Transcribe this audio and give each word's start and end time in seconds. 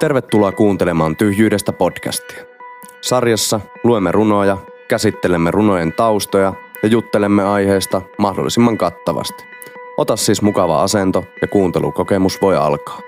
Tervetuloa 0.00 0.52
kuuntelemaan 0.52 1.16
Tyhjyydestä 1.16 1.72
podcastia. 1.72 2.44
Sarjassa 3.00 3.60
luemme 3.84 4.12
runoja, 4.12 4.56
käsittelemme 4.88 5.50
runojen 5.50 5.92
taustoja 5.92 6.54
ja 6.82 6.88
juttelemme 6.88 7.44
aiheesta 7.44 8.02
mahdollisimman 8.18 8.78
kattavasti. 8.78 9.44
Ota 9.96 10.16
siis 10.16 10.42
mukava 10.42 10.82
asento 10.82 11.24
ja 11.42 11.48
kuuntelukokemus 11.48 12.42
voi 12.42 12.56
alkaa. 12.56 13.00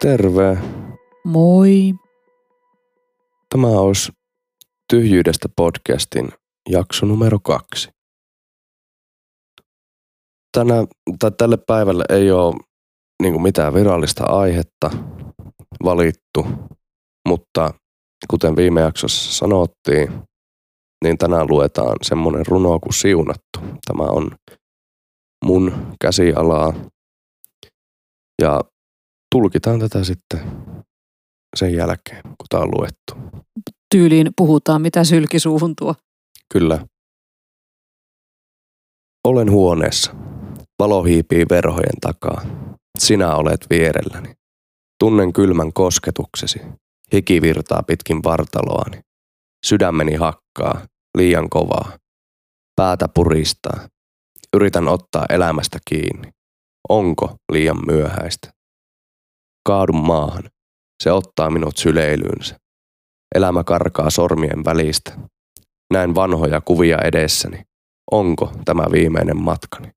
Terve. 0.00 0.58
Moi. 1.24 1.92
Tämä 3.48 3.66
olisi 3.68 4.12
Tyhjyydestä 4.90 5.48
podcastin 5.56 6.32
jakso 6.68 7.06
numero 7.06 7.38
kaksi. 7.38 7.90
Tänä, 10.52 10.74
tai 11.18 11.30
tälle 11.38 11.56
päivälle 11.56 12.04
ei 12.08 12.30
ole 12.30 12.71
niin 13.22 13.32
kuin 13.32 13.42
mitään 13.42 13.74
virallista 13.74 14.24
aihetta 14.24 14.90
valittu, 15.84 16.46
mutta 17.28 17.74
kuten 18.30 18.56
viime 18.56 18.80
jaksossa 18.80 19.32
sanottiin, 19.32 20.12
niin 21.04 21.18
tänään 21.18 21.46
luetaan 21.50 21.96
semmoinen 22.02 22.46
runo 22.46 22.80
kuin 22.80 22.94
Siunattu. 22.94 23.58
Tämä 23.86 24.02
on 24.02 24.30
mun 25.44 25.94
käsialaa 26.00 26.74
ja 28.42 28.60
tulkitaan 29.34 29.78
tätä 29.80 30.04
sitten 30.04 30.40
sen 31.56 31.74
jälkeen, 31.74 32.22
kun 32.22 32.46
tämä 32.48 32.62
on 32.62 32.70
luettu. 32.78 33.40
Tyyliin 33.94 34.30
puhutaan, 34.36 34.82
mitä 34.82 35.04
sylki 35.04 35.38
suuhun 35.38 35.76
tuo. 35.76 35.94
Kyllä. 36.52 36.86
Olen 39.24 39.50
huoneessa. 39.50 40.14
Valo 40.78 41.02
hiipii 41.02 41.46
verhojen 41.50 42.00
takaa. 42.00 42.42
Sinä 42.98 43.34
olet 43.34 43.66
vierelläni. 43.70 44.34
Tunnen 44.98 45.32
kylmän 45.32 45.72
kosketuksesi. 45.72 46.60
Hiki 47.12 47.42
virtaa 47.42 47.82
pitkin 47.82 48.22
vartaloani. 48.24 49.00
Sydämeni 49.66 50.14
hakkaa, 50.14 50.86
liian 51.18 51.50
kovaa. 51.50 51.98
Päätä 52.76 53.08
puristaa. 53.14 53.88
Yritän 54.56 54.88
ottaa 54.88 55.26
elämästä 55.28 55.78
kiinni. 55.88 56.30
Onko 56.88 57.36
liian 57.52 57.86
myöhäistä? 57.86 58.52
Kaadun 59.66 60.04
maahan. 60.06 60.50
Se 61.02 61.12
ottaa 61.12 61.50
minut 61.50 61.76
syleilyynsä. 61.76 62.56
Elämä 63.34 63.64
karkaa 63.64 64.10
sormien 64.10 64.64
välistä. 64.64 65.18
Näen 65.92 66.14
vanhoja 66.14 66.60
kuvia 66.60 66.98
edessäni. 67.04 67.62
Onko 68.10 68.52
tämä 68.64 68.84
viimeinen 68.92 69.36
matkani? 69.36 69.90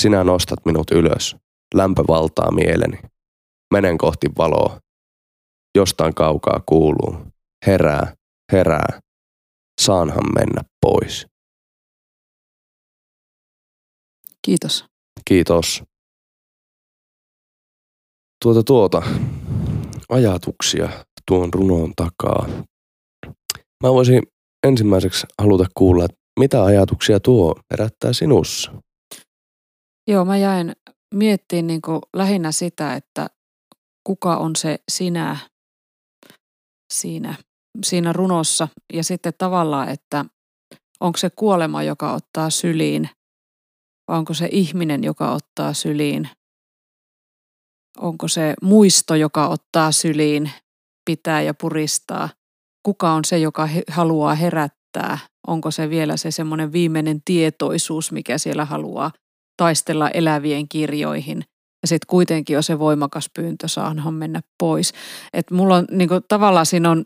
Sinä 0.00 0.24
nostat 0.24 0.58
minut 0.64 0.90
ylös. 0.90 1.36
Lämpö 1.74 2.04
valtaa 2.08 2.50
mieleni. 2.52 2.98
Menen 3.74 3.98
kohti 3.98 4.26
valoa. 4.38 4.80
Jostain 5.76 6.14
kaukaa 6.14 6.62
kuuluu. 6.66 7.16
Herää, 7.66 8.14
herää. 8.52 9.00
Saanhan 9.80 10.24
mennä 10.34 10.62
pois. 10.80 11.26
Kiitos. 14.42 14.84
Kiitos. 15.24 15.82
Tuota 18.42 18.62
tuota, 18.62 19.02
ajatuksia 20.08 20.88
tuon 21.26 21.54
runon 21.54 21.92
takaa. 21.96 22.48
Mä 23.82 23.92
voisin 23.92 24.22
ensimmäiseksi 24.66 25.26
haluta 25.38 25.66
kuulla, 25.74 26.04
että 26.04 26.16
mitä 26.40 26.64
ajatuksia 26.64 27.20
tuo 27.20 27.54
herättää 27.70 28.12
sinussa? 28.12 28.72
Joo, 30.06 30.24
mä 30.24 30.36
jäin 30.36 30.72
miettimään 31.14 31.66
niin 31.66 31.82
kuin 31.82 32.00
lähinnä 32.16 32.52
sitä, 32.52 32.94
että 32.94 33.26
kuka 34.04 34.36
on 34.36 34.56
se 34.56 34.78
sinä 34.88 35.36
siinä, 36.92 37.34
siinä 37.84 38.12
runossa. 38.12 38.68
Ja 38.92 39.04
sitten 39.04 39.32
tavallaan, 39.38 39.88
että 39.88 40.24
onko 41.00 41.18
se 41.18 41.30
kuolema, 41.30 41.82
joka 41.82 42.12
ottaa 42.12 42.50
syliin, 42.50 43.08
vai 44.08 44.18
onko 44.18 44.34
se 44.34 44.48
ihminen, 44.52 45.04
joka 45.04 45.32
ottaa 45.32 45.72
syliin. 45.72 46.28
Onko 47.98 48.28
se 48.28 48.54
muisto, 48.62 49.14
joka 49.14 49.48
ottaa 49.48 49.92
syliin, 49.92 50.50
pitää 51.04 51.42
ja 51.42 51.54
puristaa. 51.54 52.28
Kuka 52.82 53.12
on 53.12 53.24
se, 53.24 53.38
joka 53.38 53.68
haluaa 53.88 54.34
herättää? 54.34 55.18
Onko 55.46 55.70
se 55.70 55.90
vielä 55.90 56.16
se 56.16 56.30
semmoinen 56.30 56.72
viimeinen 56.72 57.22
tietoisuus, 57.24 58.12
mikä 58.12 58.38
siellä 58.38 58.64
haluaa 58.64 59.10
taistella 59.56 60.10
elävien 60.10 60.68
kirjoihin. 60.68 61.44
Ja 61.82 61.88
sitten 61.88 62.06
kuitenkin 62.06 62.56
on 62.56 62.62
se 62.62 62.78
voimakas 62.78 63.30
pyyntö, 63.34 63.68
saanhan 63.68 64.14
mennä 64.14 64.40
pois. 64.58 64.92
Että 65.32 65.54
mulla 65.54 65.76
on 65.76 65.84
niinku, 65.90 66.14
tavallaan 66.28 66.66
siinä 66.66 66.90
on, 66.90 67.04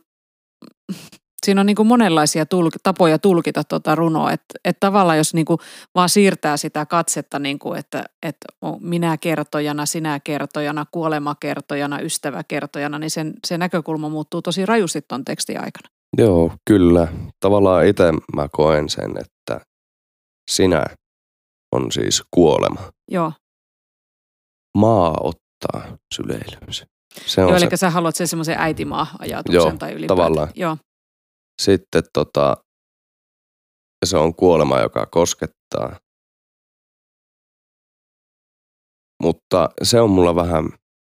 siinä 1.47 1.61
on 1.61 1.67
niinku 1.67 1.85
monenlaisia 1.85 2.47
tulk, 2.47 2.75
tapoja 2.83 3.19
tulkita 3.19 3.65
tuota 3.65 3.95
runoa. 3.95 4.33
Että 4.33 4.59
et 4.65 4.77
tavallaan 4.81 5.19
jos 5.19 5.35
niinku 5.35 5.59
vaan 5.95 6.09
siirtää 6.09 6.57
sitä 6.57 6.87
katsetta, 6.87 7.39
niinku, 7.39 7.73
että 7.73 8.05
et 8.23 8.37
minä 8.81 9.17
kertojana, 9.17 9.87
sinä 9.87 10.21
kertojana, 10.21 10.87
kuolema 10.91 11.35
kertojana, 11.41 12.01
ystävä 12.01 12.43
kertojana, 12.49 12.99
niin 12.99 13.11
sen, 13.11 13.35
se 13.47 13.59
näkökulma 13.59 14.09
muuttuu 14.09 14.43
tosi 14.43 14.67
rajusti 14.67 15.03
tuon 15.03 15.25
tekstin 15.25 15.61
aikana. 15.61 15.89
Joo, 16.19 16.53
kyllä. 16.65 17.09
Tavallaan 17.41 17.87
itse 17.87 18.13
mä 18.37 18.49
koen 18.53 18.89
sen, 18.89 19.11
että 19.21 19.61
sinä 20.51 20.87
on 21.73 21.93
siis 21.93 22.23
kuolema. 22.31 22.93
Joo. 23.11 23.33
Maa 24.79 25.17
ottaa 25.21 25.99
syleilyynsä. 26.15 26.87
Se 27.27 27.43
on 27.45 27.49
Joo, 27.49 27.59
se... 27.59 27.67
eli 27.67 27.77
sä 27.77 27.91
haluat 27.91 28.17
sen 28.17 28.29
semmoisen 28.29 28.59
äitimaa-ajatuksen 28.59 29.55
Joo, 29.55 29.77
tai 29.79 29.93
ylipäätään. 29.93 30.09
tavallaan. 30.17 30.49
Joo. 30.55 30.77
Sitten 31.63 32.03
tota, 32.13 32.57
se 34.07 34.17
on 34.17 34.35
kuolema, 34.35 34.81
joka 34.81 35.07
koskettaa. 35.07 36.01
Mutta 39.23 39.69
se 39.83 40.01
on 40.01 40.11
mulla 40.11 40.35
vähän 40.35 40.65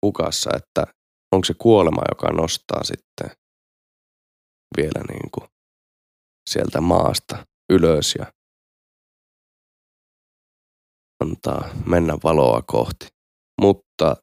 hukassa, 0.05 0.49
että 0.55 0.87
onko 1.31 1.45
se 1.45 1.53
kuolema, 1.53 2.01
joka 2.09 2.31
nostaa 2.31 2.83
sitten 2.83 3.31
vielä 4.77 5.03
niin 5.09 5.31
kuin 5.31 5.47
sieltä 6.49 6.81
maasta 6.81 7.45
ylös 7.69 8.15
ja 8.19 8.25
antaa 11.19 11.69
mennä 11.85 12.17
valoa 12.23 12.61
kohti. 12.61 13.07
Mutta 13.61 14.15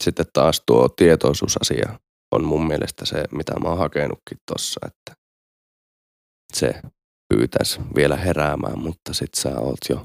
sitten 0.00 0.26
taas 0.32 0.62
tuo 0.66 0.88
tietoisuusasia 0.88 1.98
on 2.32 2.44
mun 2.44 2.66
mielestä 2.66 3.04
se, 3.04 3.24
mitä 3.32 3.52
mä 3.60 3.68
oon 3.68 3.78
hakenutkin 3.78 4.38
tossa, 4.52 4.80
että 4.86 5.20
se 6.52 6.74
pyytäisi 7.34 7.80
vielä 7.96 8.16
heräämään, 8.16 8.78
mutta 8.78 9.14
sit 9.14 9.34
sä 9.34 9.60
oot 9.60 9.78
jo 9.90 10.04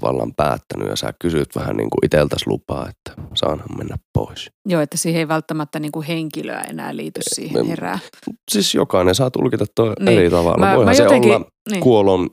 tavallaan 0.00 0.34
päättänyt 0.36 0.88
ja 0.88 0.96
sä 0.96 1.12
kysyt 1.20 1.56
vähän 1.56 1.76
niin 1.76 1.90
kuin 1.90 2.04
iteltäs 2.04 2.46
lupaa, 2.46 2.88
että 2.88 3.22
saanhan 3.34 3.78
mennä 3.78 3.96
pois. 4.12 4.50
Joo, 4.68 4.80
että 4.80 4.96
siihen 4.96 5.18
ei 5.18 5.28
välttämättä 5.28 5.80
niin 5.80 5.92
kuin 5.92 6.06
henkilöä 6.06 6.60
enää 6.60 6.96
liity 6.96 7.20
siihen 7.34 7.66
herää. 7.66 7.98
Siis 8.50 8.74
jokainen 8.74 9.14
saa 9.14 9.30
tulkita 9.30 9.64
tuo 9.74 9.94
niin. 10.00 10.18
eri 10.18 10.30
tavalla. 10.30 10.66
Mä, 10.66 10.76
Voihan 10.76 10.84
mä 10.84 10.94
se 10.94 11.02
jotenkin, 11.02 11.34
olla 11.34 11.50
niin. 11.70 11.80
kuolon 11.80 12.28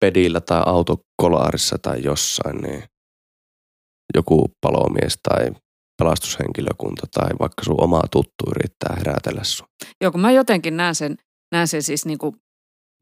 pedillä 0.00 0.40
tai 0.40 0.62
autokolaarissa 0.66 1.76
tai 1.82 2.02
jossain, 2.02 2.56
niin 2.56 2.84
joku 4.14 4.52
palomies 4.60 5.18
tai 5.28 5.50
pelastushenkilökunta 6.02 7.06
tai 7.14 7.30
vaikka 7.40 7.64
sun 7.64 7.84
oma 7.84 8.02
tuttu 8.12 8.44
yrittää 8.56 8.96
herätellä 8.98 9.44
sun. 9.44 9.66
Joo, 10.00 10.10
kun 10.10 10.20
mä 10.20 10.30
jotenkin 10.30 10.76
näen 10.76 10.94
sen, 10.94 11.16
näen 11.54 11.68
sen 11.68 11.82
siis 11.82 12.06
niin 12.06 12.18
kuin, 12.18 12.36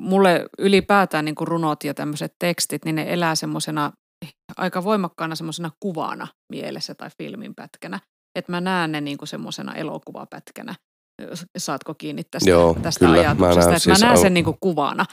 mulle 0.02 0.46
ylipäätään 0.58 1.24
niin 1.24 1.34
kuin 1.34 1.48
runot 1.48 1.84
ja 1.84 1.94
tämmöiset 1.94 2.32
tekstit, 2.38 2.84
niin 2.84 2.94
ne 2.94 3.12
elää 3.12 3.34
semmoisena 3.34 3.92
aika 4.56 4.84
voimakkaana 4.84 5.34
semmoisena 5.34 5.70
kuvana 5.80 6.28
mielessä 6.52 6.94
tai 6.94 7.10
filmin 7.18 7.54
pätkänä. 7.54 8.00
Että 8.38 8.52
mä 8.52 8.60
näen 8.60 8.92
ne 8.92 9.00
niin 9.00 9.18
kuin 9.18 9.28
semmoisena 9.28 9.74
elokuvapätkänä. 9.74 10.74
Saatko 11.58 11.94
kiinni 11.94 12.24
tästä, 12.24 12.50
Joo, 12.50 12.76
tästä 12.82 13.06
kyllä. 13.06 13.20
ajatuksesta? 13.20 13.60
Mä 13.60 13.70
näen, 13.70 13.80
siis 13.80 14.00
mä 14.00 14.06
näen 14.06 14.18
sen 14.18 14.34
niin 14.34 14.44
kuin 14.44 14.56
kuvana. 14.60 15.04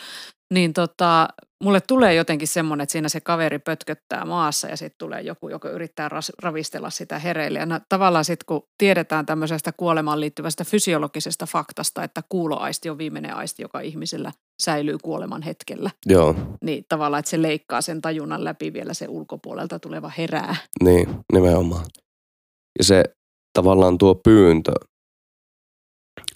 Niin 0.54 0.74
tota, 0.74 1.28
mulle 1.64 1.82
tulee 1.82 2.14
jotenkin 2.14 2.48
semmoinen, 2.48 2.84
että 2.84 2.92
siinä 2.92 3.10
se 3.10 3.22
kaveri 3.22 3.60
pötköttää 3.60 4.26
maassa 4.26 4.68
ja 4.68 4.78
sitten 4.78 4.98
tulee 4.98 5.22
joku, 5.22 5.50
joka 5.50 5.70
yrittää 5.70 6.10
ras, 6.10 6.32
ravistella 6.42 6.90
sitä 6.90 7.20
hereille. 7.20 7.60
Ja 7.60 7.82
tavallaan 7.90 8.26
sitten 8.26 8.46
kun 8.46 8.68
tiedetään 8.78 9.26
tämmöisestä 9.26 9.72
kuolemaan 9.72 10.20
liittyvästä 10.20 10.64
fysiologisesta 10.64 11.46
faktasta, 11.46 12.04
että 12.04 12.24
kuuloaisti 12.30 12.90
on 12.90 12.98
viimeinen 12.98 13.36
aisti, 13.36 13.62
joka 13.62 13.80
ihmisellä 13.80 14.32
säilyy 14.62 14.98
kuoleman 15.04 15.42
hetkellä. 15.42 15.92
Joo, 16.06 16.36
Niin 16.64 16.86
tavallaan, 16.90 17.20
että 17.20 17.30
se 17.30 17.42
leikkaa 17.42 17.82
sen 17.82 18.02
tajunnan 18.02 18.44
läpi 18.44 18.74
vielä 18.74 18.94
se 18.94 19.08
ulkopuolelta 19.08 19.80
tuleva 19.80 20.12
herää. 20.18 20.56
niin 20.84 21.20
nimenomaan. 21.34 21.86
Ja 22.80 22.84
se 22.84 23.04
tavallaan 23.54 23.98
tuo 23.98 24.16
pyyntö, 24.16 24.72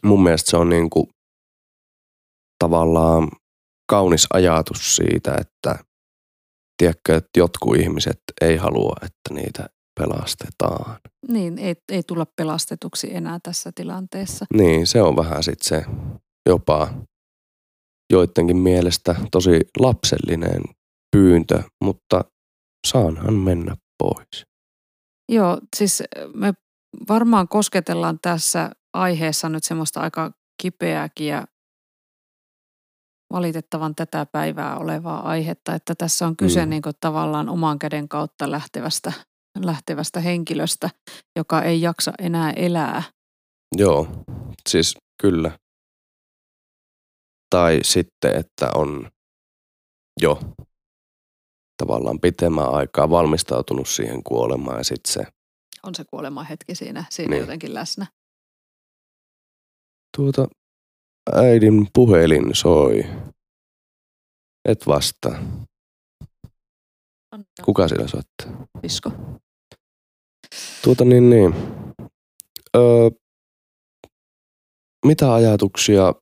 mun 0.03 0.23
mielestä 0.23 0.51
se 0.51 0.57
on 0.57 0.69
niin 0.69 0.89
kuin 0.89 1.07
tavallaan 2.63 3.27
kaunis 3.89 4.27
ajatus 4.33 4.95
siitä, 4.95 5.35
että 5.41 5.75
tiedätkö, 6.77 7.15
että 7.15 7.39
jotkut 7.39 7.75
ihmiset 7.75 8.21
ei 8.41 8.57
halua, 8.57 8.95
että 9.01 9.33
niitä 9.33 9.69
pelastetaan. 9.99 10.99
Niin, 11.27 11.57
ei, 11.57 11.75
ei 11.91 12.03
tulla 12.03 12.25
pelastetuksi 12.35 13.15
enää 13.15 13.39
tässä 13.43 13.71
tilanteessa. 13.75 14.45
Niin, 14.53 14.87
se 14.87 15.01
on 15.01 15.15
vähän 15.15 15.43
sitten 15.43 15.67
se 15.67 15.85
jopa 16.49 16.93
joidenkin 18.13 18.57
mielestä 18.57 19.15
tosi 19.31 19.59
lapsellinen 19.79 20.61
pyyntö, 21.17 21.63
mutta 21.83 22.25
saanhan 22.87 23.33
mennä 23.33 23.75
pois. 24.03 24.45
Joo, 25.31 25.59
siis 25.75 26.03
me 26.33 26.53
varmaan 27.09 27.47
kosketellaan 27.47 28.19
tässä 28.21 28.71
aiheessa 28.93 29.49
nyt 29.49 29.63
semmoista 29.63 29.99
aika 29.99 30.31
kipeääkin 30.61 31.27
ja 31.27 31.47
valitettavan 33.33 33.95
tätä 33.95 34.25
päivää 34.25 34.77
olevaa 34.77 35.29
aihetta, 35.29 35.75
että 35.75 35.95
tässä 35.95 36.27
on 36.27 36.37
kyse 36.37 36.65
mm. 36.65 36.69
niin 36.69 36.81
kuin 36.81 36.95
tavallaan 36.99 37.49
oman 37.49 37.79
käden 37.79 38.09
kautta 38.09 38.51
lähtevästä, 38.51 39.13
lähtevästä 39.63 40.19
henkilöstä, 40.19 40.89
joka 41.35 41.61
ei 41.61 41.81
jaksa 41.81 42.13
enää 42.19 42.51
elää. 42.51 43.03
Joo, 43.77 44.07
siis 44.69 44.97
kyllä. 45.21 45.59
Tai 47.49 47.79
sitten, 47.83 48.35
että 48.35 48.71
on 48.75 49.09
jo 50.21 50.39
tavallaan 51.83 52.19
pitemmän 52.19 52.73
aikaa 52.73 53.09
valmistautunut 53.09 53.89
siihen 53.89 54.23
kuolemaan 54.23 54.77
ja 54.77 54.83
sitten 54.83 55.13
se... 55.13 55.23
On 55.83 55.95
se 55.95 56.03
kuolema 56.09 56.43
hetki 56.43 56.75
siinä, 56.75 57.03
siinä 57.09 57.29
niin. 57.29 57.41
jotenkin 57.41 57.73
läsnä. 57.73 58.05
Tuota, 60.17 60.47
äidin 61.35 61.87
puhelin 61.93 62.55
soi. 62.55 63.03
Et 64.65 64.87
vastaa. 64.87 65.39
Kuka 67.65 67.87
sillä 67.87 68.07
soittaa? 68.07 68.67
Visko. 68.83 69.11
Tuota 70.83 71.05
niin, 71.05 71.29
niin. 71.29 71.53
Öö, 72.75 73.09
mitä 75.05 75.33
ajatuksia 75.33 76.13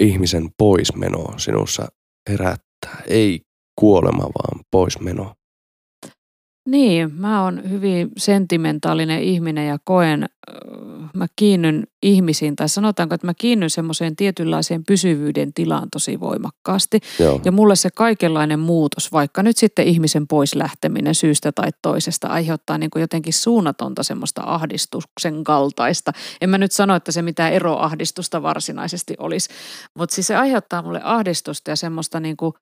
ihmisen 0.00 0.50
poismeno 0.58 1.38
sinussa 1.38 1.88
herättää? 2.30 3.02
Ei 3.06 3.40
kuolema, 3.80 4.22
vaan 4.22 4.60
poismeno. 4.70 5.34
Niin, 6.66 7.14
mä 7.14 7.42
oon 7.42 7.70
hyvin 7.70 8.10
sentimentaalinen 8.16 9.22
ihminen 9.22 9.68
ja 9.68 9.78
koen, 9.84 10.26
mä 11.14 11.26
kiinnyn 11.36 11.86
ihmisiin, 12.02 12.56
tai 12.56 12.68
sanotaanko, 12.68 13.14
että 13.14 13.26
mä 13.26 13.34
kiinnyn 13.34 13.70
semmoiseen 13.70 14.16
tietynlaiseen 14.16 14.84
pysyvyyden 14.84 15.52
tilaan 15.52 15.88
tosi 15.92 16.20
voimakkaasti. 16.20 17.00
Joo. 17.18 17.40
Ja 17.44 17.52
mulle 17.52 17.76
se 17.76 17.88
kaikenlainen 17.94 18.58
muutos, 18.58 19.12
vaikka 19.12 19.42
nyt 19.42 19.56
sitten 19.56 19.86
ihmisen 19.86 20.26
pois 20.26 20.54
lähteminen 20.54 21.14
syystä 21.14 21.52
tai 21.52 21.68
toisesta, 21.82 22.28
aiheuttaa 22.28 22.78
niin 22.78 22.90
kuin 22.90 23.00
jotenkin 23.00 23.32
suunnatonta 23.32 24.02
semmoista 24.02 24.42
ahdistuksen 24.44 25.44
kaltaista. 25.44 26.12
En 26.40 26.50
mä 26.50 26.58
nyt 26.58 26.72
sano, 26.72 26.94
että 26.94 27.12
se 27.12 27.22
mitään 27.22 27.52
eroahdistusta 27.52 28.42
varsinaisesti 28.42 29.14
olisi, 29.18 29.48
mutta 29.98 30.14
siis 30.14 30.26
se 30.26 30.36
aiheuttaa 30.36 30.82
mulle 30.82 31.00
ahdistusta 31.04 31.70
ja 31.70 31.76
semmoista 31.76 32.20
niin 32.20 32.36
kuin 32.36 32.52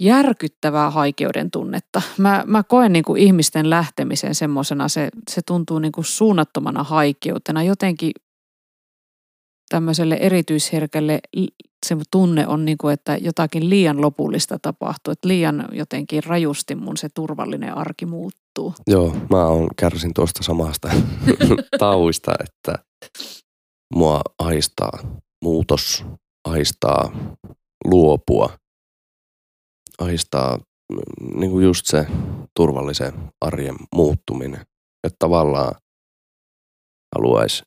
järkyttävää 0.00 0.90
haikeuden 0.90 1.50
tunnetta. 1.50 2.02
Mä, 2.18 2.44
mä 2.46 2.62
koen 2.62 2.92
niin 2.92 3.04
kuin 3.04 3.22
ihmisten 3.22 3.70
lähtemisen 3.70 4.34
semmoisena, 4.34 4.88
se, 4.88 5.08
se 5.30 5.42
tuntuu 5.46 5.78
niin 5.78 5.92
kuin 5.92 6.04
suunnattomana 6.04 6.84
haikeutena. 6.84 7.62
Jotenkin 7.62 8.12
tämmöiselle 9.68 10.14
erityisherkälle 10.14 11.20
se 11.86 11.96
tunne 12.10 12.46
on, 12.46 12.64
niin 12.64 12.78
kuin, 12.78 12.94
että 12.94 13.16
jotakin 13.16 13.70
liian 13.70 14.00
lopullista 14.00 14.58
tapahtuu. 14.62 15.12
Että 15.12 15.28
liian 15.28 15.68
jotenkin 15.72 16.24
rajusti 16.24 16.74
mun 16.74 16.96
se 16.96 17.08
turvallinen 17.14 17.76
arki 17.76 18.06
muuttuu. 18.06 18.74
Joo, 18.86 19.16
mä 19.30 19.46
oon 19.46 19.68
kärsin 19.76 20.14
tuosta 20.14 20.42
samasta 20.42 20.90
tauista, 21.78 22.32
että 22.40 22.84
mua 23.94 24.20
aistaa 24.38 24.98
muutos, 25.44 26.04
aistaa 26.44 27.12
luopua– 27.84 28.52
ahistaa 29.98 30.56
mm, 30.56 31.40
niin 31.40 31.50
kuin 31.50 31.64
just 31.64 31.86
se 31.86 32.06
turvallisen 32.56 33.32
arjen 33.40 33.76
muuttuminen. 33.94 34.60
Että 35.04 35.16
tavallaan 35.18 35.74
haluaisi 37.16 37.62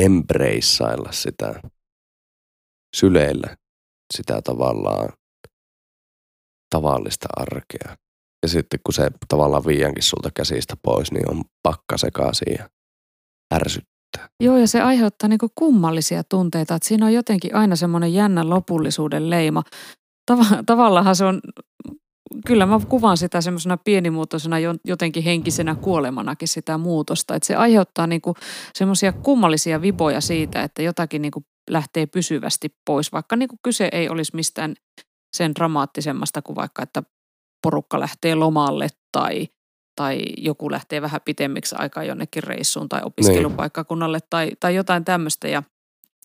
embraceilla 0.00 1.12
sitä 1.12 1.60
syleillä 2.96 3.56
sitä 4.14 4.42
tavallaan 4.42 5.08
tavallista 6.70 7.28
arkea. 7.36 7.96
Ja 8.42 8.48
sitten 8.48 8.80
kun 8.84 8.94
se 8.94 9.10
tavallaan 9.28 9.66
viiankin 9.66 10.02
sulta 10.02 10.30
käsistä 10.34 10.74
pois, 10.82 11.12
niin 11.12 11.30
on 11.30 11.44
pakka 11.62 11.98
sekaisin 11.98 12.54
ja 12.58 12.68
ärsyttää. 13.54 14.28
Joo, 14.40 14.56
ja 14.56 14.66
se 14.66 14.80
aiheuttaa 14.80 15.28
niinku 15.28 15.48
kummallisia 15.54 16.24
tunteita, 16.24 16.74
että 16.74 16.88
siinä 16.88 17.06
on 17.06 17.12
jotenkin 17.12 17.54
aina 17.54 17.76
semmoinen 17.76 18.14
jännä 18.14 18.48
lopullisuuden 18.48 19.30
leima 19.30 19.62
tav- 20.32 20.62
tavallaan 20.66 21.16
se 21.16 21.24
on, 21.24 21.40
kyllä 22.46 22.66
mä 22.66 22.80
kuvaan 22.88 23.16
sitä 23.16 23.40
semmoisena 23.40 23.76
pienimuotoisena 23.76 24.56
jotenkin 24.84 25.22
henkisenä 25.22 25.74
kuolemanakin 25.74 26.48
sitä 26.48 26.78
muutosta. 26.78 27.34
Että 27.34 27.46
se 27.46 27.54
aiheuttaa 27.54 28.06
niinku 28.06 28.34
semmoisia 28.74 29.12
kummallisia 29.12 29.82
vipoja 29.82 30.20
siitä, 30.20 30.62
että 30.62 30.82
jotakin 30.82 31.22
niinku 31.22 31.44
lähtee 31.70 32.06
pysyvästi 32.06 32.74
pois, 32.86 33.12
vaikka 33.12 33.36
niinku 33.36 33.56
kyse 33.62 33.88
ei 33.92 34.08
olisi 34.08 34.36
mistään 34.36 34.74
sen 35.36 35.54
dramaattisemmasta 35.54 36.42
kuin 36.42 36.56
vaikka, 36.56 36.82
että 36.82 37.02
porukka 37.62 38.00
lähtee 38.00 38.34
lomalle 38.34 38.88
tai, 39.12 39.48
tai 39.96 40.22
joku 40.36 40.70
lähtee 40.70 41.02
vähän 41.02 41.20
pitemmiksi 41.24 41.74
aikaa 41.78 42.04
jonnekin 42.04 42.42
reissuun 42.42 42.88
tai 42.88 43.00
opiskelupaikkakunnalle 43.04 44.18
tai, 44.30 44.50
tai 44.60 44.74
jotain 44.74 45.04
tämmöistä. 45.04 45.48
Ja 45.48 45.62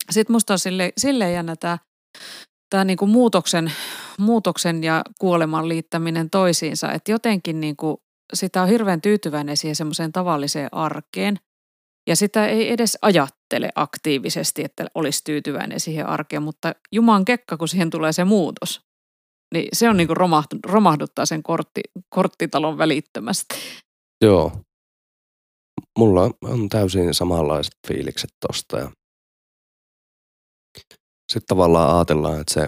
sitten 0.10 0.34
musta 0.34 0.54
on 0.54 0.60
sille, 0.60 0.94
silleen 0.98 1.34
jännä 1.34 1.56
tämä 1.56 1.78
tämä 2.72 2.84
niin 2.84 2.98
kuin 2.98 3.12
muutoksen, 3.12 3.72
muutoksen 4.18 4.84
ja 4.84 5.02
kuoleman 5.20 5.70
liittäminen 5.70 6.30
toisiinsa. 6.30 6.92
Että 6.92 7.12
jotenkin 7.12 7.62
niin 7.62 7.76
kuin 7.76 7.98
sitä 8.34 8.62
on 8.62 8.68
hirveän 8.68 9.02
tyytyväinen 9.02 9.58
siihen 9.58 9.76
semmoiseen 9.76 10.12
tavalliseen 10.12 10.70
arkeen. 10.72 11.40
Ja 12.10 12.16
sitä 12.16 12.48
ei 12.48 12.72
edes 12.72 12.98
ajattele 13.02 13.70
aktiivisesti, 13.76 14.64
että 14.64 14.86
olisi 14.96 15.24
tyytyväinen 15.24 15.80
siihen 15.80 16.06
arkeen, 16.06 16.44
mutta 16.44 16.76
juman 16.92 17.26
kekka, 17.26 17.58
kun 17.58 17.68
siihen 17.68 17.90
tulee 17.90 18.14
se 18.14 18.24
muutos. 18.24 18.82
Niin 19.54 19.70
se 19.74 19.90
on 19.90 19.98
niin 19.98 20.08
kuin 20.08 20.18
romahduttaa 20.66 21.26
sen 21.26 21.44
kortti, 21.44 21.82
korttitalon 22.10 22.78
välittömästi. 22.78 23.56
Joo. 24.24 24.52
Mulla 26.00 26.32
on 26.42 26.70
täysin 26.70 27.14
samanlaiset 27.14 27.74
fiilikset 27.88 28.30
tosta 28.48 28.80
ja 28.80 28.92
sitten 31.32 31.48
tavallaan 31.48 31.96
ajatellaan, 31.96 32.42
että 32.42 32.54
se 32.54 32.68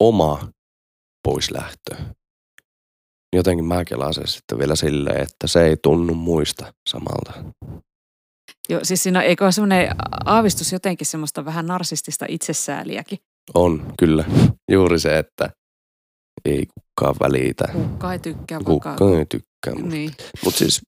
oma 0.00 0.48
poislähtö, 1.28 1.96
jotenkin 3.36 3.64
mä 3.64 3.84
kelaan 3.84 4.14
sitten 4.14 4.58
vielä 4.58 4.76
silleen, 4.76 5.22
että 5.22 5.46
se 5.46 5.64
ei 5.64 5.76
tunnu 5.82 6.14
muista 6.14 6.74
samalta. 6.90 7.32
Joo, 8.68 8.80
siis 8.82 9.02
siinä 9.02 9.22
eikö 9.22 9.44
ole 9.44 9.52
semmoinen 9.52 9.88
aavistus 10.24 10.72
jotenkin 10.72 11.06
semmoista 11.06 11.44
vähän 11.44 11.66
narsistista 11.66 12.26
itsesääliäkin? 12.28 13.18
On, 13.54 13.92
kyllä. 13.98 14.24
Juuri 14.70 14.98
se, 14.98 15.18
että 15.18 15.50
ei 16.44 16.66
kukaan 16.66 17.16
välitä. 17.20 17.64
Kukaan 17.72 18.12
ei 18.12 18.18
tykkää. 18.18 18.58
Kukaan 18.58 18.98
vaikka... 19.00 19.18
ei 19.18 19.26
tykkää. 19.26 19.74
Mutta 19.74 19.94
niin. 19.94 20.12
mut 20.44 20.54
siis 20.54 20.82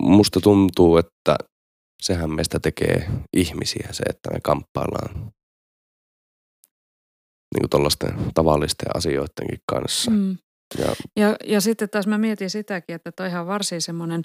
musta 0.00 0.40
tuntuu, 0.40 0.96
että 0.96 1.36
sehän 2.02 2.30
meistä 2.30 2.60
tekee 2.60 3.10
ihmisiä 3.36 3.88
se, 3.92 4.02
että 4.08 4.30
me 4.30 4.40
kamppaillaan 4.42 5.32
niin 7.54 7.70
kuin 7.70 8.32
tavallisten 8.34 8.96
asioidenkin 8.96 9.58
kanssa. 9.68 10.10
Mm. 10.10 10.38
Ja, 10.78 10.94
ja, 11.16 11.36
ja 11.44 11.60
sitten 11.60 11.90
taas 11.90 12.06
mä 12.06 12.18
mietin 12.18 12.50
sitäkin, 12.50 12.96
että 12.96 13.12
toi 13.12 13.28
ihan 13.28 13.46
varsin 13.46 13.82
semmoinen, 13.82 14.22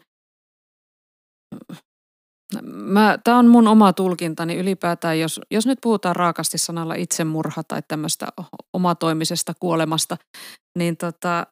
Tämä 3.24 3.38
on 3.38 3.48
mun 3.48 3.68
oma 3.68 3.94
tulkintani 3.94 4.58
ylipäätään, 4.58 5.20
jos, 5.20 5.42
jos 5.52 5.66
nyt 5.66 5.80
puhutaan 5.82 6.16
raakasti 6.16 6.58
sanalla 6.58 6.94
itsemurha 6.94 7.64
tai 7.68 7.82
tämmöistä 7.88 8.28
omatoimisesta 8.74 9.54
kuolemasta, 9.60 10.18
niin 10.78 10.98
tota, 10.98 11.48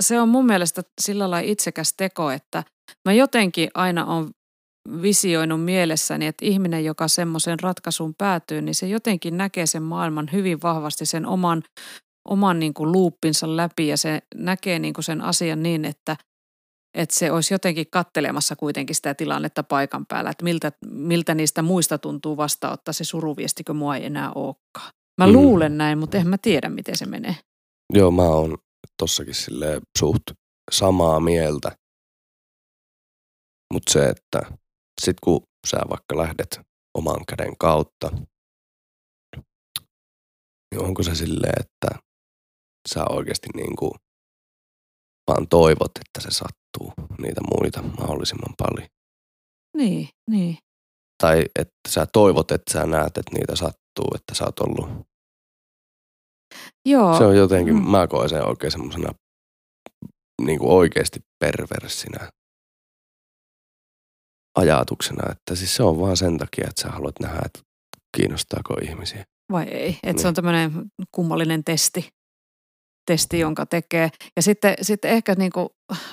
se 0.00 0.20
on 0.20 0.28
mun 0.28 0.46
mielestä 0.46 0.82
sillä 1.00 1.30
lailla 1.30 1.50
itsekäs 1.50 1.94
teko, 1.96 2.30
että 2.30 2.64
mä 3.08 3.12
jotenkin 3.12 3.70
aina 3.74 4.04
on 4.04 4.30
visioinut 5.02 5.64
mielessäni, 5.64 6.26
että 6.26 6.44
ihminen, 6.44 6.84
joka 6.84 7.08
semmoisen 7.08 7.60
ratkaisuun 7.60 8.14
päätyy, 8.14 8.62
niin 8.62 8.74
se 8.74 8.86
jotenkin 8.86 9.36
näkee 9.36 9.66
sen 9.66 9.82
maailman 9.82 10.28
hyvin 10.32 10.62
vahvasti 10.62 11.06
sen 11.06 11.26
oman, 11.26 11.62
oman 12.28 12.58
niin 12.58 12.74
kuin 12.74 12.92
luuppinsa 12.92 13.56
läpi 13.56 13.88
ja 13.88 13.96
se 13.96 14.22
näkee 14.34 14.78
niin 14.78 14.94
kuin 14.94 15.04
sen 15.04 15.20
asian 15.20 15.62
niin, 15.62 15.84
että, 15.84 16.16
että 16.94 17.14
se 17.14 17.32
olisi 17.32 17.54
jotenkin 17.54 17.86
kattelemassa 17.90 18.56
kuitenkin 18.56 18.96
sitä 18.96 19.14
tilannetta 19.14 19.62
paikan 19.62 20.06
päällä, 20.06 20.30
että 20.30 20.44
miltä, 20.44 20.72
miltä 20.90 21.34
niistä 21.34 21.62
muista 21.62 21.98
tuntuu 21.98 22.36
vastaanottaa 22.36 22.92
se 22.92 23.04
suruviesti, 23.04 23.64
kun 23.64 23.76
mua 23.76 23.96
ei 23.96 24.06
enää 24.06 24.32
olekaan. 24.34 24.92
Mä 25.20 25.26
mm. 25.26 25.32
luulen 25.32 25.78
näin, 25.78 25.98
mutta 25.98 26.16
en 26.16 26.28
mä 26.28 26.38
tiedä, 26.38 26.68
miten 26.68 26.96
se 26.96 27.06
menee. 27.06 27.36
Joo, 27.92 28.10
mä 28.10 28.22
oon 28.22 28.58
tossakin 28.98 29.34
sille 29.34 29.80
suht 29.98 30.22
samaa 30.70 31.20
mieltä. 31.20 31.76
Mutta 33.72 33.92
se, 33.92 34.06
että 34.06 34.40
sit 35.00 35.16
kun 35.24 35.42
sä 35.66 35.76
vaikka 35.90 36.16
lähdet 36.16 36.60
oman 36.98 37.20
käden 37.28 37.56
kautta, 37.58 38.10
niin 40.70 40.82
onko 40.84 41.02
se 41.02 41.14
silleen, 41.14 41.54
että 41.60 41.98
sä 42.88 43.04
oikeasti 43.10 43.48
niin 43.54 43.76
kuin 43.76 43.92
vaan 45.30 45.48
toivot, 45.48 45.90
että 45.96 46.20
se 46.20 46.28
sattuu 46.30 46.92
niitä 47.18 47.40
muita 47.40 47.82
mahdollisimman 47.82 48.54
paljon. 48.58 48.88
Niin, 49.76 50.08
niin. 50.30 50.58
Tai 51.22 51.44
että 51.58 51.88
sä 51.88 52.06
toivot, 52.12 52.50
että 52.50 52.72
sä 52.72 52.86
näet, 52.86 53.18
että 53.18 53.32
niitä 53.32 53.56
sattuu, 53.56 54.08
että 54.14 54.34
sä 54.34 54.44
oot 54.44 54.58
ollut. 54.60 55.06
Joo. 56.88 57.18
Se 57.18 57.24
on 57.24 57.36
jotenkin, 57.36 57.74
Mm. 57.74 57.90
mä 57.90 58.06
koen 58.06 58.28
sen 58.28 58.48
oikein 58.48 58.72
semmosena 58.72 59.12
niin 60.42 60.58
kuin 60.58 60.70
oikeasti 60.70 61.20
perversinä 61.44 62.30
ajatuksena, 64.56 65.32
että 65.32 65.54
siis 65.54 65.76
se 65.76 65.82
on 65.82 65.98
vaan 66.00 66.16
sen 66.16 66.38
takia, 66.38 66.66
että 66.68 66.82
sä 66.82 66.88
haluat 66.88 67.20
nähdä, 67.20 67.40
että 67.44 67.60
kiinnostaako 68.16 68.74
ihmisiä. 68.82 69.24
Vai 69.52 69.64
ei? 69.64 69.88
Että 69.88 70.12
Niin. 70.12 70.18
se 70.18 70.28
on 70.28 70.34
tämmöinen 70.34 70.72
kummallinen 71.12 71.64
testi, 71.64 72.08
testi, 73.06 73.38
jonka 73.38 73.66
tekee. 73.66 74.10
Ja 74.36 74.42
sitten, 74.42 74.74
sitten 74.82 75.10
ehkä 75.10 75.34
niin 75.34 75.52
kuin, 75.52 75.68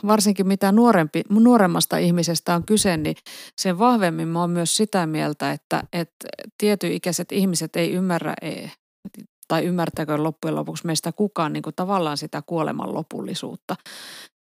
varsinkin 0.07 0.47
mitä 0.47 0.71
nuorempi, 0.71 1.21
nuoremmasta 1.29 1.97
ihmisestä 1.97 2.55
on 2.55 2.65
kyse, 2.65 2.97
niin 2.97 3.15
sen 3.61 3.79
vahvemmin 3.79 4.27
mä 4.27 4.39
oon 4.39 4.49
myös 4.49 4.77
sitä 4.77 5.07
mieltä, 5.07 5.51
että, 5.51 5.83
että 5.93 6.27
tietyikäiset 6.57 7.31
ihmiset 7.31 7.75
ei 7.75 7.91
ymmärrä, 7.91 8.33
ei, 8.41 8.71
tai 9.47 9.65
ymmärtääkö 9.65 10.23
loppujen 10.23 10.55
lopuksi 10.55 10.85
meistä 10.85 11.11
kukaan 11.11 11.53
niin 11.53 11.63
kuin 11.63 11.75
tavallaan 11.75 12.17
sitä 12.17 12.41
kuoleman 12.45 12.93
lopullisuutta. 12.93 13.75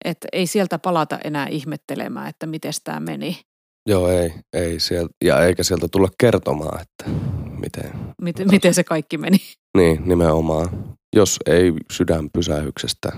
Että 0.04 0.28
ei 0.32 0.46
sieltä 0.46 0.78
palata 0.78 1.18
enää 1.24 1.46
ihmettelemään, 1.46 2.28
että 2.28 2.46
miten 2.46 2.72
tämä 2.84 3.00
meni, 3.00 3.40
Joo, 3.88 4.09
ei, 4.11 4.33
ei 4.52 4.80
sieltä, 4.80 5.14
ja 5.25 5.45
eikä 5.45 5.62
sieltä 5.62 5.88
tulla 5.92 6.09
kertomaan, 6.21 6.80
että 6.80 7.11
miten. 7.61 7.92
miten, 8.23 8.50
miten 8.50 8.75
se 8.75 8.85
kaikki 8.85 9.18
meni. 9.18 9.38
Niin, 9.76 10.09
nimenomaan. 10.09 10.97
Jos 11.16 11.38
ei 11.47 11.73
sydänpysähyksestä 11.92 13.12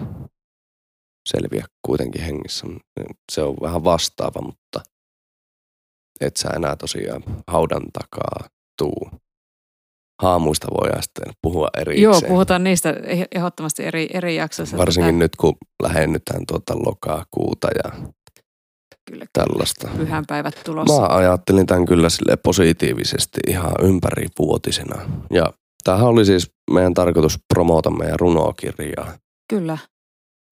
selviä 1.29 1.65
kuitenkin 1.87 2.23
hengissä, 2.23 2.67
niin 2.67 2.81
se 3.33 3.43
on 3.43 3.57
vähän 3.63 3.85
vastaava, 3.85 4.43
mutta 4.43 4.81
et 6.21 6.37
sä 6.37 6.49
enää 6.57 6.77
tosiaan 6.77 7.23
haudan 7.47 7.83
takaa 7.93 8.49
tuu. 8.79 9.11
Haamuista 10.23 10.67
voidaan 10.81 11.03
sitten 11.03 11.33
puhua 11.43 11.69
erikseen. 11.79 12.03
Joo, 12.03 12.21
puhutaan 12.29 12.65
niistä 12.65 12.95
ehdottomasti 13.35 13.85
eri, 13.85 14.09
eri 14.15 14.37
jaksoissa. 14.37 14.77
Varsinkin 14.77 15.15
Tätä- 15.15 15.25
nyt, 15.25 15.37
kun 15.37 15.57
lähennytään 15.83 16.47
tuota 16.49 16.75
lokakuuta 16.87 17.69
ja 17.85 17.93
Kyllä, 19.11 19.27
tällaista. 19.33 19.89
pyhänpäivät 19.97 20.61
tulossa. 20.65 21.01
Mä 21.01 21.07
ajattelin 21.07 21.67
tämän 21.67 21.87
kyllä 21.87 22.11
sille 22.11 22.37
positiivisesti 22.37 23.41
ihan 23.49 23.73
ympärivuotisena. 23.83 25.03
Ja 25.31 25.53
tämähän 25.85 26.07
oli 26.09 26.25
siis 26.25 26.51
meidän 26.71 26.95
tarkoitus 26.95 27.39
promota 27.55 27.91
meidän 27.91 28.21
runokirjaa. 28.21 29.13
Kyllä, 29.51 29.79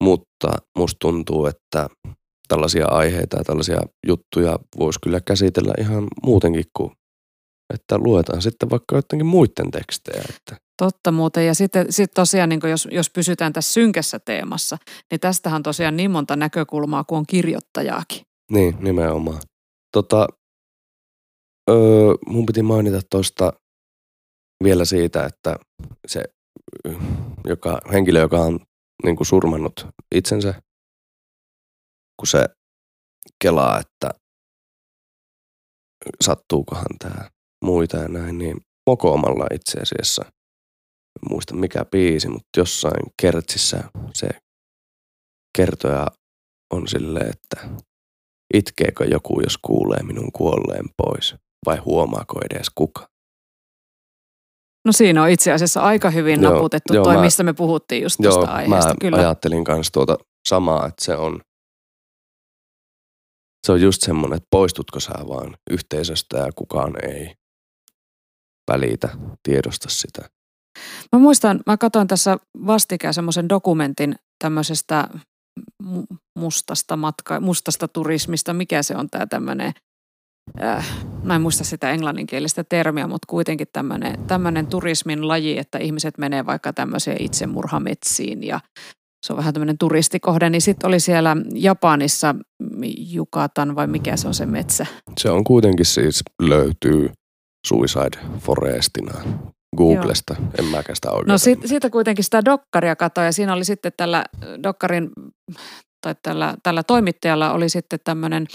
Mutta 0.03 0.51
musta 0.77 0.97
tuntuu, 0.99 1.45
että 1.45 1.87
tällaisia 2.47 2.87
aiheita 2.87 3.37
ja 3.37 3.43
tällaisia 3.43 3.81
juttuja 4.07 4.59
voisi 4.79 4.99
kyllä 5.03 5.21
käsitellä 5.21 5.73
ihan 5.79 6.07
muutenkin 6.23 6.65
kuin, 6.77 6.91
että 7.73 7.97
luetaan 7.97 8.41
sitten 8.41 8.69
vaikka 8.69 8.95
jotenkin 8.95 9.25
muiden 9.25 9.71
tekstejä. 9.71 10.23
Että 10.29 10.57
totta 10.77 11.11
muuten. 11.11 11.47
Ja 11.47 11.55
sitten 11.55 11.85
sit 11.89 12.11
tosiaan, 12.13 12.49
niin 12.49 12.59
jos, 12.69 12.87
jos 12.91 13.09
pysytään 13.09 13.53
tässä 13.53 13.73
synkässä 13.73 14.19
teemassa, 14.19 14.77
niin 15.11 15.19
tästähän 15.19 15.55
on 15.55 15.63
tosiaan 15.63 15.97
niin 15.97 16.11
monta 16.11 16.35
näkökulmaa, 16.35 17.03
kuin 17.03 17.17
on 17.19 17.25
kirjoittajaakin. 17.25 18.21
Niin, 18.49 18.75
nimenomaan. 18.79 19.41
Tota, 19.91 20.27
öö, 21.69 22.13
mun 22.27 22.45
piti 22.45 22.61
mainita 22.61 22.99
tuosta 23.11 23.53
vielä 24.63 24.85
siitä, 24.85 25.25
että 25.25 25.55
se 26.07 26.23
joka, 27.45 27.79
henkilö, 27.91 28.19
joka 28.19 28.39
on 28.39 28.59
niin 29.03 29.15
kuin 29.15 29.27
surmannut 29.27 29.87
itsensä, 30.15 30.61
kun 32.19 32.27
se 32.27 32.45
kelaa, 33.43 33.79
että 33.79 34.09
sattuukohan 36.21 36.97
tämä 36.99 37.29
muita 37.65 37.97
ja 37.97 38.07
näin, 38.07 38.37
niin 38.37 38.57
mokoomalla 38.89 39.47
itse 39.53 39.79
asiassa, 39.79 40.25
en 40.25 41.29
muista 41.29 41.55
mikä 41.55 41.85
biisi, 41.85 42.27
mutta 42.27 42.49
jossain 42.57 43.13
kertsissä 43.21 43.83
se 44.13 44.29
kertoja 45.57 46.07
on 46.73 46.87
silleen, 46.87 47.29
että 47.29 47.69
itkeekö 48.53 49.05
joku, 49.05 49.39
jos 49.41 49.57
kuulee 49.57 50.03
minun 50.03 50.31
kuolleen 50.31 50.85
pois, 50.97 51.35
vai 51.65 51.77
huomaako 51.77 52.39
edes 52.51 52.67
kuka. 52.75 53.07
No 54.85 54.91
siinä 54.91 55.23
on 55.23 55.29
itse 55.29 55.51
asiassa 55.51 55.81
aika 55.81 56.09
hyvin 56.09 56.41
Joo, 56.41 56.53
naputettu 56.53 56.93
joo, 56.93 57.03
toi, 57.03 57.15
mä- 57.15 57.21
mistä 57.21 57.43
me 57.43 57.53
puhuttiin 57.53 58.03
just 58.03 58.19
Joo, 58.19 58.33
tuosta 58.33 58.51
aiheesta. 58.51 58.89
mä 58.89 58.95
Kyllä, 59.01 59.17
ajattelin 59.17 59.63
kanssa 59.63 59.93
tuota 59.93 60.17
samaa, 60.49 60.85
että 60.87 61.05
se 61.05 61.15
on, 61.15 61.41
se 63.67 63.71
on 63.71 63.81
just 63.81 64.01
semmoinen, 64.01 64.37
että 64.37 64.47
poistutko 64.51 64.99
sä 64.99 65.11
vaan 65.27 65.57
yhteisöstä 65.71 66.37
ja 66.37 66.49
kukaan 66.55 66.93
ei 67.09 67.35
välitä, 68.71 69.09
tiedosta 69.43 69.89
sitä. 69.89 70.29
Mä 71.13 71.19
muistan, 71.19 71.59
mä 71.67 71.77
katsoin 71.77 72.07
tässä 72.07 72.37
vastikään 72.65 73.13
semmoisen 73.13 73.49
dokumentin 73.49 74.15
tämmöisestä 74.43 75.07
mustasta 76.39 76.97
matka, 76.97 77.39
mustasta 77.39 77.87
turismista, 77.87 78.53
mikä 78.53 78.83
se 78.83 78.95
on 78.95 79.09
tämä 79.09 79.25
tämmöinen, 79.25 79.73
äh, 80.61 80.87
mä 81.23 81.35
en 81.35 81.41
muista 81.41 81.63
sitä 81.63 81.91
englanninkielistä 81.91 82.63
termiä, 82.63 83.07
mutta 83.07 83.25
kuitenkin 83.29 83.67
tämmöinen, 84.27 84.67
turismin 84.69 85.27
laji, 85.27 85.57
että 85.57 85.77
ihmiset 85.77 86.17
menee 86.17 86.45
vaikka 86.45 86.73
tämmöiseen 86.73 87.21
itsemurhametsiin 87.21 88.43
ja 88.43 88.59
se 89.25 89.33
on 89.33 89.37
vähän 89.37 89.53
tämmöinen 89.53 89.77
turistikohde, 89.77 90.49
niin 90.49 90.61
sitten 90.61 90.87
oli 90.87 90.99
siellä 90.99 91.37
Japanissa 91.53 92.35
Jukatan 92.97 93.75
vai 93.75 93.87
mikä 93.87 94.17
se 94.17 94.27
on 94.27 94.33
se 94.33 94.45
metsä. 94.45 94.85
Se 95.19 95.29
on 95.29 95.43
kuitenkin 95.43 95.85
siis 95.85 96.23
löytyy 96.41 97.09
Suicide 97.67 98.17
Forestina 98.39 99.13
Googlesta. 99.77 100.35
Joo. 100.39 100.49
En 100.59 100.65
mäkään 100.65 100.95
sitä 100.95 101.11
oikein. 101.11 101.27
No 101.27 101.37
sit, 101.37 101.59
siitä 101.65 101.89
kuitenkin 101.89 102.23
sitä 102.23 102.45
dokkaria 102.45 102.95
katsoin 102.95 103.25
ja 103.25 103.31
siinä 103.31 103.53
oli 103.53 103.65
sitten 103.65 103.91
tällä 103.97 104.23
dokkarin 104.63 105.09
tai 106.01 106.15
tällä, 106.23 106.55
tällä 106.63 106.83
toimittajalla 106.83 107.53
oli 107.53 107.69
sitten 107.69 107.99
tämmöinen 108.03 108.47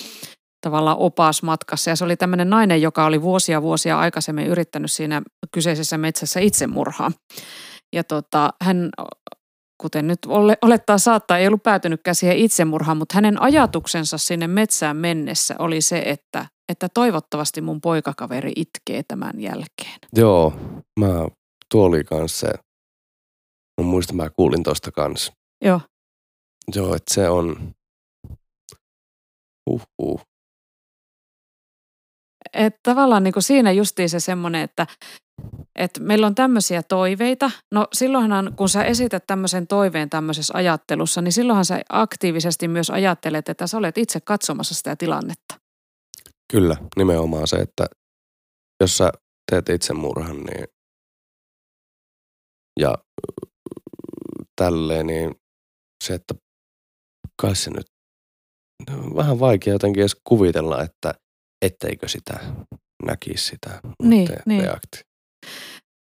tavallaan 0.67 0.99
opas 0.99 1.43
matkassa 1.43 1.91
ja 1.91 1.97
se 1.97 2.05
oli 2.05 2.17
tämmöinen 2.17 2.51
nainen, 2.51 2.83
joka 2.83 3.05
oli 3.05 3.23
vuosia 3.23 3.63
vuosia 3.63 3.99
aikaisemmin 3.99 4.47
yrittänyt 4.47 4.93
siinä 4.93 5.23
kyseisessä 5.53 5.99
metsässä 5.99 6.41
itsemurhaa. 6.41 7.13
Ja 7.95 8.05
tota, 8.05 8.51
hän, 8.63 8.91
kuten 9.83 10.07
nyt 10.07 10.19
ole- 10.27 10.59
olettaa 10.63 10.99
saattaa, 10.99 11.39
ei 11.39 11.47
ollut 11.47 11.63
päätynytkään 11.63 12.15
siihen 12.15 12.39
itsemurhaan, 12.39 12.97
mutta 12.97 13.15
hänen 13.15 13.43
ajatuksensa 13.43 14.19
sinne 14.19 14.47
metsään 14.47 14.97
mennessä 14.97 15.55
oli 15.59 15.81
se, 15.81 15.99
että, 16.07 16.47
että 16.69 16.89
toivottavasti 16.89 17.61
mun 17.61 17.81
poikakaveri 17.81 18.53
itkee 18.57 19.03
tämän 19.03 19.41
jälkeen. 19.41 19.99
Joo, 20.17 20.53
mä, 21.01 21.29
tuo 21.71 21.85
oli 21.85 22.05
kans 22.05 22.41
se, 22.41 22.49
mä 23.81 23.87
muistan 23.87 24.17
mä 24.17 24.31
kuulin 24.31 24.63
tosta 24.63 24.93
kans. 24.93 25.33
Joo. 25.65 25.81
Joo, 26.75 26.95
että 26.95 27.15
se 27.15 27.29
on, 27.29 27.75
uh, 29.71 29.83
uh. 30.03 30.21
Että 32.53 32.81
tavallaan 32.83 33.23
niin 33.23 33.33
kuin 33.33 33.43
siinä 33.43 33.73
justiin 33.73 34.11
se 34.11 34.21
semmoinen, 34.21 34.63
että, 34.63 34.87
että 35.79 36.01
meillä 36.01 36.27
on 36.27 36.35
tämmöisiä 36.35 36.83
toiveita. 36.83 37.51
No 37.73 37.89
silloinhan, 37.93 38.53
kun 38.57 38.69
sä 38.69 38.85
esität 38.85 39.27
tämmöisen 39.27 39.67
toiveen 39.67 40.11
tämmöisessä 40.11 40.55
ajattelussa, 40.57 41.23
niin 41.23 41.33
silloinhan 41.33 41.65
sä 41.65 41.81
aktiivisesti 41.89 42.69
myös 42.69 42.91
ajattelet, 42.91 43.49
että 43.49 43.67
sä 43.67 43.79
olet 43.79 43.99
itse 43.99 44.21
katsomassa 44.21 44.75
sitä 44.75 44.97
tilannetta. 44.97 45.64
Kyllä, 46.55 46.77
nimenomaan 46.97 47.49
se, 47.49 47.57
että 47.57 47.87
jos 48.81 48.97
sä 48.97 49.13
teet 49.51 49.69
itsemurhan, 49.69 50.37
niin 50.37 50.67
ja 52.81 52.95
tälleen, 54.61 55.07
niin 55.07 55.35
se, 56.05 56.15
että 56.15 56.35
kai 57.43 57.57
se 57.57 57.71
nyt 57.71 57.87
on 58.91 59.17
vähän 59.17 59.41
vaikea 59.41 59.73
jotenkin 59.73 60.01
edes 60.01 60.17
kuvitella, 60.29 60.83
että 60.83 61.15
etteikö 61.65 62.09
sitä 62.09 62.41
näkisi 63.07 63.47
sitä 63.47 63.81
Niin, 64.03 64.29
niin. 64.47 64.63
reaktio. 64.63 65.03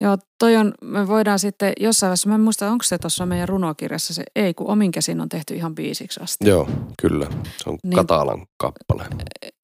Joo, 0.05 0.19
toi 0.39 0.57
on, 0.57 0.75
me 0.83 1.07
voidaan 1.09 1.39
sitten 1.39 1.73
jossain 1.81 2.09
vaiheessa, 2.09 2.29
mä 2.29 2.35
en 2.35 2.41
muista, 2.41 2.71
onko 2.71 2.83
se 2.83 2.99
tuossa 2.99 3.27
meidän 3.27 3.49
runokirjassa 3.49 4.15
se, 4.15 4.25
ei 4.37 4.55
kun 4.55 4.71
omin 4.71 4.93
käsin 4.93 5.21
on 5.21 5.29
tehty 5.29 5.55
ihan 5.55 5.75
biisiksi 5.75 6.21
asti. 6.21 6.49
Joo, 6.49 6.69
kyllä. 7.03 7.27
Se 7.57 7.71
on 7.71 7.79
Niin. 7.85 7.95
Katalan 7.95 8.47
kappale. 8.61 9.07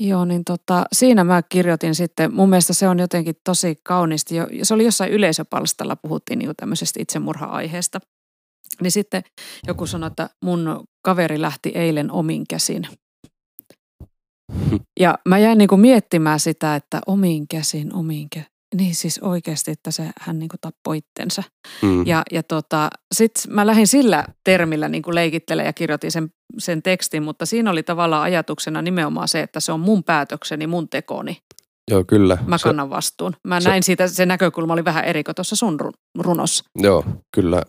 Joo, 0.00 0.24
niin 0.24 0.44
tota, 0.44 0.84
siinä 0.92 1.24
mä 1.24 1.42
kirjoitin 1.42 1.94
sitten, 1.94 2.34
mun 2.34 2.48
mielestä 2.48 2.72
se 2.72 2.88
on 2.88 2.98
jotenkin 2.98 3.34
tosi 3.44 3.80
kauniisti. 3.82 4.36
Jo, 4.36 4.46
se 4.62 4.74
oli 4.74 4.84
jossain 4.84 5.12
yleisöpalstalla, 5.12 5.96
puhuttiin 5.96 6.38
niin 6.38 6.56
tämmöisestä 6.56 7.02
itsemurha-aiheesta. 7.02 8.00
Niin 8.82 8.92
sitten 8.92 9.22
joku 9.66 9.86
sanoi, 9.86 10.06
että 10.06 10.30
mun 10.42 10.84
kaveri 11.02 11.40
lähti 11.40 11.72
eilen 11.74 12.10
omin 12.10 12.44
käsin. 12.48 12.88
Ja 15.00 15.18
mä 15.28 15.38
jäin 15.38 15.58
niin 15.58 15.68
kuin 15.68 15.80
miettimään 15.80 16.40
sitä, 16.40 16.76
että 16.76 17.00
omiin 17.06 17.48
käsin, 17.48 17.94
omiin 17.94 18.30
käsin. 18.30 18.55
Niin 18.76 18.95
siis 18.95 19.18
oikeasti, 19.18 19.71
että 19.71 19.90
se, 19.90 20.11
hän 20.21 20.38
niin 20.38 20.49
kuin 20.49 20.61
tappoi 20.61 20.99
itsensä. 20.99 21.42
Mm. 21.83 22.06
Ja, 22.06 22.23
ja 22.33 22.42
tota, 22.42 22.90
sitten 23.14 23.54
mä 23.54 23.66
lähdin 23.66 23.87
sillä 23.87 24.25
termillä 24.45 24.88
niin 24.88 25.02
leikittele 25.11 25.64
ja 25.64 25.73
kirjoitin 25.73 26.12
sen, 26.12 26.28
sen 26.59 26.83
tekstin, 26.83 27.23
mutta 27.23 27.47
siinä 27.47 27.71
oli 27.71 27.83
tavallaan 27.83 28.23
ajatuksena 28.23 28.83
nimenomaan 28.83 29.28
se, 29.28 29.40
että 29.40 29.61
se 29.61 29.73
on 29.73 29.80
mun 29.80 30.04
päätökseni, 30.04 30.66
mun 30.66 30.88
tekoni. 30.88 31.38
Joo, 31.90 32.04
kyllä. 32.04 32.38
Mä 32.47 32.59
Se- 32.59 32.62
kannan 32.62 32.90
vastuun. 32.90 33.37
Mä 33.49 33.61
se- 33.61 33.68
näin 33.68 33.83
siitä, 33.83 34.09
se 34.09 34.26
näkökulma 34.26 34.73
oli 34.73 34.85
vähän 34.85 35.04
eri 35.04 35.25
kuin 35.25 35.35
tuossa 35.35 35.56
sun 35.56 35.80
ru- 35.80 36.23
runossa. 36.23 36.64
Joo, 36.78 37.04
kyllä 37.35 37.62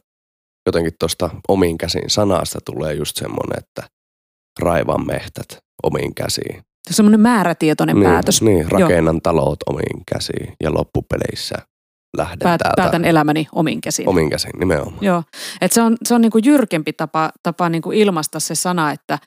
jotenkin 0.65 0.93
tuosta 0.99 1.29
omiin 1.47 1.77
käsiin 1.77 2.09
sanasta 2.09 2.59
tulee 2.65 2.93
just 2.93 3.17
semmoinen, 3.17 3.57
että 3.57 3.83
raivan 4.59 5.07
mehtät 5.07 5.57
omiin 5.83 6.15
käsiin. 6.15 6.61
Semmoinen 6.89 7.19
määrätietoinen 7.19 7.95
niin, 7.95 8.09
päätös. 8.09 8.41
Niin, 8.41 8.71
rakennan 8.71 9.21
talot 9.21 9.59
omiin 9.69 10.03
käsiin 10.11 10.53
ja 10.63 10.73
loppupeleissä 10.73 11.55
lähden 12.17 12.39
Päät, 12.43 12.59
täältä 12.59 12.81
päätän 12.81 13.05
elämäni 13.05 13.47
omin 13.51 13.81
käsin. 13.81 14.09
omiin 14.09 14.29
käsiin 14.29 14.59
nimenomaan. 14.59 14.97
Joo, 15.01 15.23
että 15.61 15.75
se 15.75 15.81
on, 15.81 15.97
se 16.03 16.15
on 16.15 16.21
niinku 16.21 16.37
jyrkempi 16.37 16.93
tapa, 16.93 17.31
tapa 17.43 17.69
niinku 17.69 17.91
ilmaista 17.91 18.39
se 18.39 18.55
sana, 18.55 18.91
että 18.91 19.19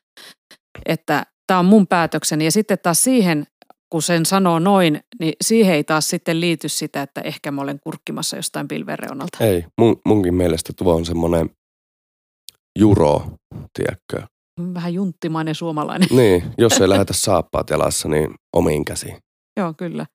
että 0.86 1.26
tämä 1.46 1.60
on 1.60 1.66
mun 1.66 1.86
päätökseni. 1.86 2.44
Ja 2.44 2.52
sitten 2.52 2.78
taas 2.82 3.02
siihen, 3.02 3.46
kun 3.92 4.02
sen 4.02 4.26
sanoo 4.26 4.58
noin, 4.58 5.00
niin 5.20 5.32
siihen 5.40 5.74
ei 5.74 5.84
taas 5.84 6.10
sitten 6.10 6.40
liity 6.40 6.68
sitä, 6.68 7.02
että 7.02 7.20
ehkä 7.20 7.50
mä 7.50 7.62
olen 7.62 7.80
kurkkimassa 7.80 8.36
jostain 8.36 8.68
pilven 8.68 8.98
reunalta. 8.98 9.44
Ei, 9.44 9.64
mun, 9.78 10.00
munkin 10.06 10.34
mielestä 10.34 10.72
tuo 10.76 10.94
on 10.94 11.04
semmoinen 11.04 11.50
juro, 12.78 13.22
tiedätkö? 13.78 14.22
Vähän 14.74 14.94
junttimainen 14.94 15.54
suomalainen. 15.54 16.08
Niin, 16.10 16.42
jos 16.58 16.80
ei 16.80 16.88
lähetä 16.88 17.12
saappaat 17.12 17.70
jalassa, 17.70 18.08
niin 18.08 18.34
omiin 18.56 18.84
käsiin. 18.84 19.16
Joo, 19.56 19.74
kyllä. 19.76 20.06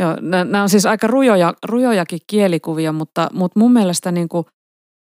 Joo, 0.00 0.16
nämä 0.20 0.62
on 0.62 0.68
siis 0.68 0.86
aika 0.86 1.06
rujoja, 1.06 1.54
rujojakin 1.66 2.20
kielikuvia, 2.26 2.92
mutta, 2.92 3.28
mutta 3.32 3.58
mun 3.58 3.72
mielestä 3.72 4.12
niin 4.12 4.28
kuin, 4.28 4.46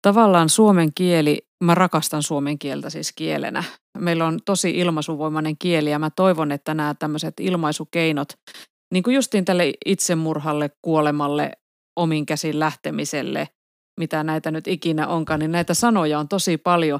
tavallaan 0.02 0.50
suomen 0.50 0.90
kieli, 0.96 1.42
mä 1.64 1.76
rakastan 1.76 2.24
suomen 2.24 2.60
kieltä 2.60 2.90
siis 2.90 3.12
kielenä. 3.16 3.64
Meillä 3.98 4.26
on 4.26 4.40
tosi 4.46 4.70
ilmaisuvoimainen 4.70 5.58
kieli 5.58 5.92
ja 5.92 6.00
mä 6.00 6.10
toivon, 6.10 6.52
että 6.52 6.74
nämä 6.74 6.96
tämmöiset 7.00 7.34
ilmaisukeinot, 7.40 8.34
niin 8.94 9.04
kuin 9.04 9.16
justiin 9.16 9.46
tälle 9.46 9.74
itsemurhalle, 9.86 10.72
kuolemalle, 10.82 11.52
omin 12.00 12.26
käsin 12.26 12.60
lähtemiselle, 12.60 13.48
mitä 14.00 14.24
näitä 14.24 14.52
nyt 14.52 14.68
ikinä 14.68 15.08
onkaan, 15.08 15.40
niin 15.40 15.52
näitä 15.52 15.74
sanoja 15.74 16.20
on 16.20 16.28
tosi 16.28 16.58
paljon, 16.58 17.00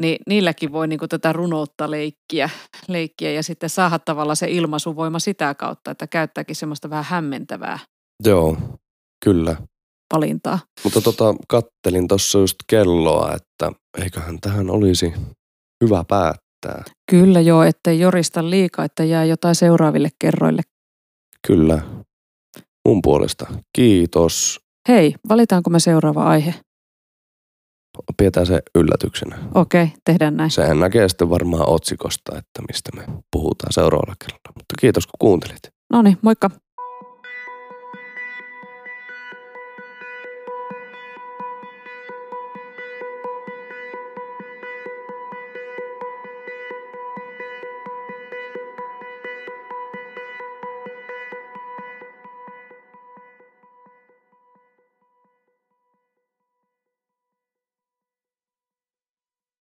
niin 0.00 0.18
niilläkin 0.26 0.72
voi 0.72 0.88
niin 0.88 0.98
kuin 0.98 1.08
tätä 1.08 1.32
runoutta 1.32 1.90
leikkiä, 1.90 2.50
leikkiä 2.88 3.32
ja 3.32 3.42
sitten 3.42 3.70
saada 3.70 3.98
tavallaan 3.98 4.36
se 4.36 4.46
ilmaisuvoima 4.50 5.18
sitä 5.18 5.54
kautta, 5.54 5.90
että 5.90 6.06
käyttääkin 6.06 6.56
semmoista 6.56 6.90
vähän 6.90 7.04
hämmentävää 7.04 7.78
Joo, 8.24 8.56
kyllä. 9.24 9.56
valintaa. 10.14 10.58
Mutta 10.84 11.00
tota, 11.00 11.34
kattelin 11.48 12.08
tuossa 12.08 12.38
just 12.38 12.56
kelloa, 12.66 13.34
että 13.34 13.72
eiköhän 14.02 14.40
tähän 14.40 14.70
olisi 14.70 15.12
hyvä 15.84 16.04
päättää. 16.08 16.84
Kyllä 17.10 17.40
joo, 17.40 17.62
ettei 17.62 18.00
jorista 18.00 18.50
liikaa, 18.50 18.84
että 18.84 19.04
jää 19.04 19.24
jotain 19.24 19.54
seuraaville 19.54 20.08
kerroille. 20.18 20.62
Kyllä. 21.46 21.82
Mun 22.88 23.02
puolesta. 23.02 23.46
Kiitos. 23.76 24.60
Hei, 24.88 25.14
valitaanko 25.28 25.70
me 25.70 25.80
seuraava 25.80 26.24
aihe? 26.24 26.54
Pidetään 28.16 28.46
se 28.46 28.62
yllätyksenä. 28.74 29.38
Okei, 29.54 29.88
tehdään 30.04 30.36
näin. 30.36 30.50
Sehän 30.50 30.80
näkee 30.80 31.08
sitten 31.08 31.30
varmaan 31.30 31.68
otsikosta, 31.68 32.38
että 32.38 32.62
mistä 32.68 32.90
me 32.96 33.04
puhutaan 33.30 33.72
seuraavalla 33.72 34.14
kerralla. 34.18 34.52
Mutta 34.54 34.74
kiitos 34.80 35.06
kun 35.06 35.18
kuuntelit. 35.18 35.60
No 35.92 36.02
niin, 36.02 36.18
moikka. 36.22 36.50